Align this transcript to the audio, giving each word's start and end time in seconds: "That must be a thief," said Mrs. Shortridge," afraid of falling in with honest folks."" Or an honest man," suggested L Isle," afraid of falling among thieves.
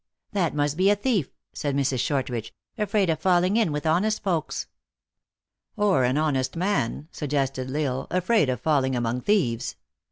"That 0.31 0.55
must 0.55 0.77
be 0.77 0.89
a 0.89 0.95
thief," 0.95 1.29
said 1.53 1.75
Mrs. 1.75 1.99
Shortridge," 1.99 2.55
afraid 2.79 3.11
of 3.11 3.19
falling 3.19 3.55
in 3.55 3.71
with 3.71 3.85
honest 3.85 4.23
folks."" 4.23 4.65
Or 5.77 6.05
an 6.05 6.17
honest 6.17 6.55
man," 6.55 7.07
suggested 7.11 7.69
L 7.69 7.85
Isle," 7.85 8.07
afraid 8.17 8.49
of 8.49 8.59
falling 8.61 8.95
among 8.95 9.21
thieves. 9.21 9.75